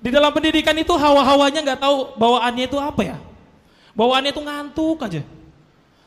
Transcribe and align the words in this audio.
Di 0.00 0.08
dalam 0.08 0.32
pendidikan 0.32 0.72
itu 0.80 0.96
hawa-hawanya 0.96 1.60
nggak 1.60 1.80
tahu 1.80 2.16
bawaannya 2.16 2.64
itu 2.64 2.80
apa 2.80 3.02
ya. 3.04 3.16
Bawaannya 3.92 4.32
itu 4.32 4.40
ngantuk 4.40 4.98
aja. 5.04 5.22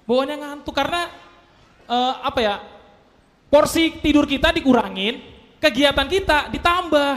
Bawaannya 0.10 0.38
ngantuk 0.42 0.74
karena 0.74 1.14
eh, 1.86 2.14
apa 2.26 2.40
ya? 2.42 2.56
Porsi 3.54 4.02
tidur 4.02 4.26
kita 4.26 4.50
dikurangin, 4.50 5.22
kegiatan 5.62 6.10
kita 6.10 6.50
ditambah. 6.50 7.16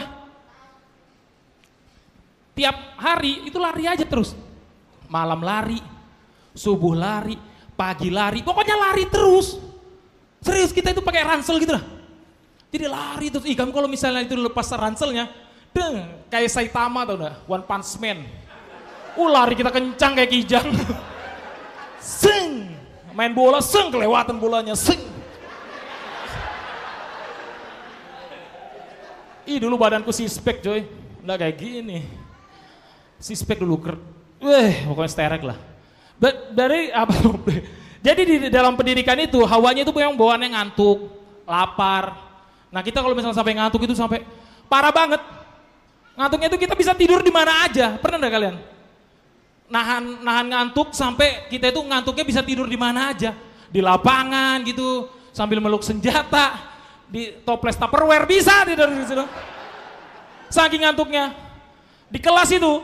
Tiap 2.53 2.77
hari 3.01 3.49
itu 3.49 3.57
lari 3.57 3.89
aja 3.89 4.05
terus. 4.05 4.37
Malam 5.09 5.41
lari, 5.41 5.81
subuh 6.53 6.93
lari, 6.93 7.41
pagi 7.73 8.13
lari, 8.13 8.45
pokoknya 8.45 8.77
lari 8.77 9.09
terus. 9.09 9.57
Serius 10.45 10.77
kita 10.77 10.93
itu 10.93 11.01
pakai 11.01 11.25
ransel 11.25 11.57
gitu 11.57 11.73
lah. 11.73 11.85
Jadi 12.69 12.85
lari 12.85 13.33
terus. 13.33 13.49
Ih 13.49 13.57
kamu 13.57 13.73
kalau 13.73 13.89
misalnya 13.89 14.29
itu 14.29 14.37
lepas 14.37 14.69
ranselnya, 14.77 15.33
deng, 15.77 16.09
kayak 16.33 16.49
Saitama 16.49 17.05
tau 17.05 17.21
gak? 17.21 17.45
One 17.45 17.65
Punch 17.69 18.01
Man. 18.01 18.25
Uh 19.17 19.29
lari 19.29 19.53
kita 19.53 19.69
kencang 19.69 20.13
kayak 20.17 20.31
kijang. 20.33 20.69
Seng, 22.01 22.73
main 23.13 23.33
bola, 23.37 23.61
seng 23.61 23.93
kelewatan 23.93 24.41
bolanya, 24.41 24.73
seng. 24.73 25.01
Ih 29.47 29.63
dulu 29.63 29.79
badanku 29.79 30.11
sispek 30.11 30.59
coy, 30.59 30.83
nggak 31.23 31.39
kayak 31.39 31.57
gini. 31.57 32.03
Sispek 33.23 33.63
dulu 33.63 33.79
ker, 33.79 33.97
weh 34.43 34.75
pokoknya 34.91 35.11
sterek 35.11 35.43
lah. 35.47 35.59
Ba- 36.19 36.51
dari 36.51 36.91
apa? 36.91 37.15
Jadi 38.07 38.23
di 38.27 38.37
dalam 38.51 38.75
pendidikan 38.75 39.17
itu 39.19 39.43
hawanya 39.47 39.87
itu 39.87 39.95
yang 39.95 40.19
bawaannya 40.19 40.51
ngantuk, 40.51 41.11
lapar. 41.47 42.19
Nah 42.75 42.83
kita 42.83 42.99
kalau 43.03 43.15
misalnya 43.15 43.39
sampai 43.39 43.55
ngantuk 43.55 43.87
itu 43.87 43.95
sampai 43.95 44.27
parah 44.67 44.91
banget. 44.91 45.36
Ngantuknya 46.17 46.49
itu 46.49 46.59
kita 46.59 46.75
bisa 46.75 46.93
tidur 46.97 47.21
di 47.21 47.29
mana 47.29 47.69
aja. 47.69 48.01
Pernah 48.01 48.17
nggak 48.17 48.33
kalian? 48.33 48.57
Nahan 49.69 50.25
nahan 50.25 50.47
ngantuk 50.49 50.97
sampai 50.97 51.45
kita 51.53 51.69
itu 51.69 51.85
ngantuknya 51.85 52.25
bisa 52.25 52.41
tidur 52.41 52.65
di 52.65 52.81
mana 52.81 53.13
aja. 53.13 53.37
Di 53.69 53.85
lapangan 53.85 54.65
gitu, 54.65 55.13
sambil 55.37 55.61
meluk 55.61 55.85
senjata, 55.85 56.57
di 57.05 57.37
toples 57.45 57.77
tupperware 57.77 58.25
bisa 58.25 58.65
tidur 58.65 58.89
di 58.89 59.05
situ. 59.05 59.27
Saking 60.49 60.89
ngantuknya. 60.89 61.37
Di 62.09 62.17
kelas 62.17 62.49
itu 62.49 62.81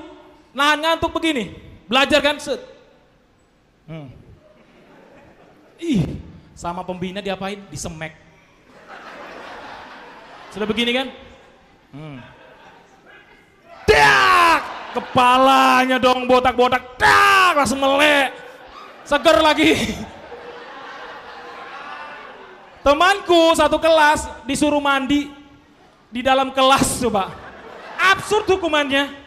nahan 0.53 0.84
ngantuk 0.84 1.17
begini. 1.17 1.56
Belajar 1.89 2.21
kan 2.21 2.37
set. 2.37 2.61
Hmm. 3.89 4.12
Ih, 5.81 6.21
sama 6.53 6.84
pembina 6.84 7.25
diapain? 7.25 7.59
Disemek. 7.73 8.12
Sudah 10.53 10.69
begini 10.69 10.93
kan? 10.93 11.09
Hmm. 11.97 12.21
Kepalanya 14.93 15.97
dong 15.97 16.29
botak-botak. 16.29 17.01
Dak! 17.01 17.57
Langsung 17.57 17.81
melek. 17.81 18.37
Seger 19.09 19.39
lagi. 19.41 19.97
Temanku 22.83 23.55
satu 23.55 23.79
kelas 23.79 24.27
disuruh 24.43 24.83
mandi 24.83 25.31
di 26.11 26.21
dalam 26.21 26.51
kelas 26.51 26.99
coba. 27.01 27.31
Absurd 27.97 28.45
hukumannya. 28.59 29.23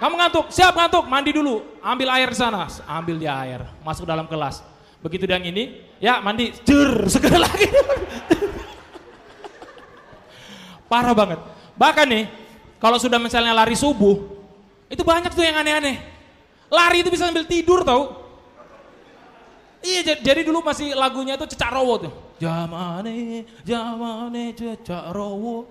Kamu 0.00 0.18
ngantuk, 0.18 0.50
siap 0.50 0.74
ngantuk, 0.74 1.06
mandi 1.06 1.30
dulu. 1.30 1.62
Ambil 1.78 2.10
air 2.10 2.34
di 2.34 2.38
sana, 2.40 2.66
ambil 2.88 3.16
dia 3.20 3.36
air, 3.40 3.62
masuk 3.86 4.08
dalam 4.08 4.26
kelas. 4.26 4.64
Begitu 5.04 5.28
yang 5.28 5.44
ini, 5.44 5.84
ya 6.02 6.18
mandi, 6.18 6.50
jur, 6.66 7.06
seger 7.06 7.36
lagi. 7.44 7.68
Parah 10.90 11.14
banget. 11.14 11.40
Bahkan 11.78 12.06
nih, 12.10 12.24
kalau 12.82 12.98
sudah 12.98 13.20
misalnya 13.20 13.54
lari 13.54 13.78
subuh, 13.78 14.43
itu 14.88 15.02
banyak 15.02 15.32
tuh 15.32 15.44
yang 15.44 15.56
aneh-aneh. 15.60 15.96
Lari 16.68 17.04
itu 17.04 17.10
bisa 17.12 17.28
sambil 17.28 17.44
tidur 17.46 17.84
tau. 17.84 18.24
Iya, 19.84 20.00
ja- 20.00 20.20
jadi 20.32 20.40
dulu 20.48 20.64
masih 20.64 20.96
lagunya 20.96 21.36
tuh 21.36 21.44
Cecak 21.44 21.68
Rowo 21.68 22.08
tuh. 22.08 22.12
Jamane, 22.40 23.44
jamane 23.62 24.56
Cecak 24.56 25.12
Rowo. 25.12 25.68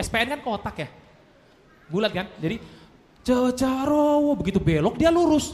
SPN 0.00 0.32
kan 0.32 0.40
kotak 0.40 0.76
ya. 0.80 0.88
Bulat 1.92 2.12
kan? 2.12 2.26
Jadi 2.40 2.56
Cecak 3.20 3.84
Rowo 3.84 4.32
begitu 4.32 4.56
belok 4.56 4.96
dia 4.96 5.12
lurus. 5.12 5.52